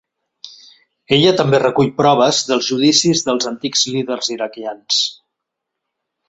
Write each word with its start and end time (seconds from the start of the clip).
Ella 1.17 1.33
també 1.41 1.59
recull 1.63 1.91
proves 1.99 2.39
dels 2.53 2.71
judicis 2.71 3.21
dels 3.29 3.51
antics 3.53 3.85
líders 3.93 4.33
iraquians. 4.39 5.05